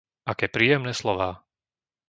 Aké 0.31 0.45
príjemné 0.55 0.93
slová. 1.01 1.29